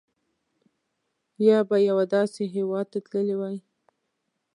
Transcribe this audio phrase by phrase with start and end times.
[1.47, 3.57] یا به یوه داسې هېواد ته تللي وای.